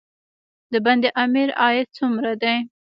د 0.71 0.73
بند 0.85 1.03
امیر 1.23 1.49
عاید 1.61 1.87
څومره 1.97 2.31
دی؟ 2.41 2.55